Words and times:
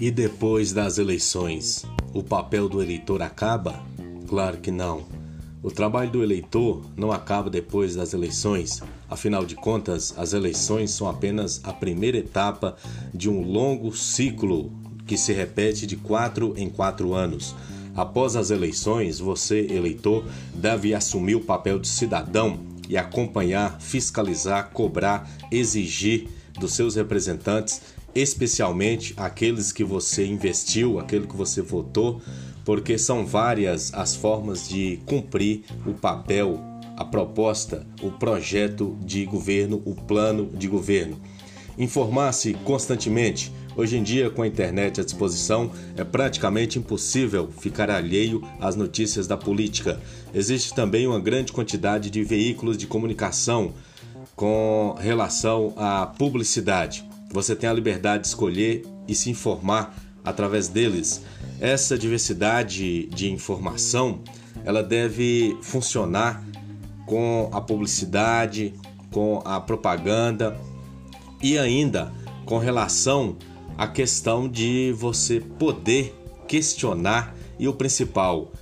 E 0.00 0.10
depois 0.10 0.72
das 0.72 0.98
eleições, 0.98 1.84
o 2.12 2.20
papel 2.20 2.68
do 2.68 2.82
eleitor 2.82 3.22
acaba? 3.22 3.80
Claro 4.26 4.58
que 4.58 4.72
não. 4.72 5.04
O 5.62 5.70
trabalho 5.70 6.10
do 6.10 6.22
eleitor 6.22 6.84
não 6.96 7.12
acaba 7.12 7.48
depois 7.48 7.94
das 7.94 8.12
eleições. 8.12 8.82
Afinal 9.08 9.46
de 9.46 9.54
contas, 9.54 10.12
as 10.18 10.32
eleições 10.32 10.90
são 10.90 11.08
apenas 11.08 11.60
a 11.62 11.72
primeira 11.72 12.18
etapa 12.18 12.76
de 13.14 13.30
um 13.30 13.40
longo 13.40 13.96
ciclo 13.96 14.72
que 15.06 15.16
se 15.16 15.32
repete 15.32 15.86
de 15.86 15.96
quatro 15.96 16.54
em 16.56 16.68
quatro 16.68 17.14
anos. 17.14 17.54
Após 17.94 18.34
as 18.34 18.50
eleições, 18.50 19.20
você, 19.20 19.60
eleitor, 19.70 20.24
deve 20.52 20.92
assumir 20.92 21.36
o 21.36 21.40
papel 21.40 21.78
de 21.78 21.86
cidadão 21.86 22.58
e 22.88 22.96
acompanhar, 22.96 23.80
fiscalizar, 23.80 24.70
cobrar, 24.70 25.30
exigir 25.52 26.26
dos 26.58 26.72
seus 26.72 26.96
representantes 26.96 27.80
especialmente 28.14 29.14
aqueles 29.16 29.72
que 29.72 29.84
você 29.84 30.26
investiu, 30.26 30.98
aquele 30.98 31.26
que 31.26 31.36
você 31.36 31.60
votou, 31.60 32.20
porque 32.64 32.96
são 32.96 33.26
várias 33.26 33.92
as 33.92 34.14
formas 34.14 34.68
de 34.68 34.98
cumprir 35.04 35.64
o 35.86 35.92
papel, 35.92 36.60
a 36.96 37.04
proposta, 37.04 37.86
o 38.02 38.10
projeto 38.10 38.96
de 39.04 39.24
governo, 39.24 39.82
o 39.84 39.94
plano 39.94 40.50
de 40.54 40.68
governo. 40.68 41.20
Informar-se 41.76 42.54
constantemente. 42.64 43.52
Hoje 43.76 43.96
em 43.96 44.02
dia, 44.04 44.30
com 44.30 44.42
a 44.42 44.46
internet 44.46 45.00
à 45.00 45.04
disposição, 45.04 45.72
é 45.96 46.04
praticamente 46.04 46.78
impossível 46.78 47.50
ficar 47.58 47.90
alheio 47.90 48.40
às 48.60 48.76
notícias 48.76 49.26
da 49.26 49.36
política. 49.36 50.00
Existe 50.32 50.72
também 50.72 51.08
uma 51.08 51.18
grande 51.18 51.52
quantidade 51.52 52.08
de 52.08 52.22
veículos 52.22 52.78
de 52.78 52.86
comunicação 52.86 53.74
com 54.36 54.94
relação 55.00 55.74
à 55.76 56.06
publicidade. 56.06 57.04
Você 57.34 57.56
tem 57.56 57.68
a 57.68 57.72
liberdade 57.72 58.22
de 58.22 58.28
escolher 58.28 58.84
e 59.08 59.14
se 59.14 59.28
informar 59.28 59.92
através 60.24 60.68
deles. 60.68 61.20
Essa 61.60 61.98
diversidade 61.98 63.06
de 63.06 63.28
informação, 63.28 64.20
ela 64.64 64.84
deve 64.84 65.58
funcionar 65.60 66.44
com 67.04 67.50
a 67.52 67.60
publicidade, 67.60 68.72
com 69.10 69.42
a 69.44 69.60
propaganda 69.60 70.56
e 71.42 71.58
ainda 71.58 72.12
com 72.46 72.58
relação 72.58 73.36
à 73.76 73.88
questão 73.88 74.48
de 74.48 74.94
você 74.96 75.40
poder 75.40 76.14
questionar 76.46 77.34
e 77.58 77.66
o 77.66 77.72
principal 77.72 78.52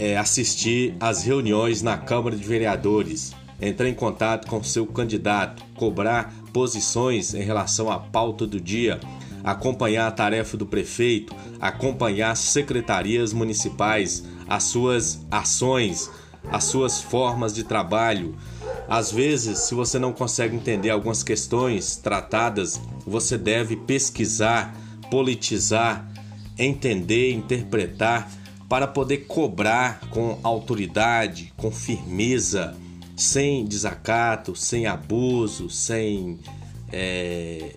é 0.00 0.16
assistir 0.16 0.96
às 0.98 1.22
reuniões 1.22 1.80
na 1.80 1.96
Câmara 1.96 2.34
de 2.34 2.42
Vereadores, 2.42 3.36
entrar 3.60 3.88
em 3.88 3.94
contato 3.94 4.48
com 4.48 4.62
seu 4.62 4.86
candidato, 4.86 5.62
cobrar 5.74 6.32
posições 6.52 7.34
em 7.34 7.42
relação 7.42 7.90
à 7.90 7.98
pauta 7.98 8.46
do 8.46 8.60
dia, 8.60 9.00
acompanhar 9.44 10.06
a 10.06 10.12
tarefa 10.12 10.56
do 10.56 10.66
prefeito, 10.66 11.34
acompanhar 11.60 12.36
secretarias 12.36 13.32
municipais, 13.32 14.24
as 14.48 14.64
suas 14.64 15.20
ações, 15.30 16.10
as 16.50 16.64
suas 16.64 17.00
formas 17.00 17.54
de 17.54 17.64
trabalho. 17.64 18.34
Às 18.88 19.12
vezes, 19.12 19.58
se 19.60 19.74
você 19.74 19.98
não 19.98 20.12
consegue 20.12 20.56
entender 20.56 20.90
algumas 20.90 21.22
questões 21.22 21.96
tratadas, 21.96 22.80
você 23.06 23.38
deve 23.38 23.76
pesquisar, 23.76 24.74
politizar, 25.10 26.10
entender, 26.58 27.32
interpretar 27.32 28.30
para 28.68 28.86
poder 28.86 29.18
cobrar 29.18 30.00
com 30.10 30.38
autoridade, 30.42 31.52
com 31.56 31.70
firmeza 31.70 32.76
sem 33.20 33.66
desacato, 33.66 34.56
sem 34.56 34.86
abuso, 34.86 35.68
sem 35.68 36.38
é, 36.90 37.74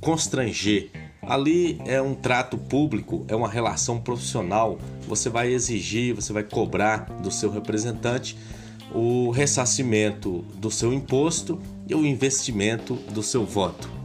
constranger. 0.00 0.90
Ali 1.22 1.80
é 1.86 2.02
um 2.02 2.14
trato 2.14 2.58
público, 2.58 3.24
é 3.28 3.34
uma 3.34 3.48
relação 3.48 4.00
profissional. 4.00 4.78
Você 5.08 5.30
vai 5.30 5.52
exigir, 5.52 6.14
você 6.14 6.32
vai 6.32 6.42
cobrar 6.42 7.04
do 7.22 7.30
seu 7.30 7.50
representante 7.50 8.36
o 8.94 9.30
ressarcimento 9.30 10.42
do 10.56 10.70
seu 10.70 10.92
imposto 10.92 11.58
e 11.88 11.94
o 11.94 12.04
investimento 12.04 12.94
do 12.94 13.22
seu 13.22 13.46
voto. 13.46 14.01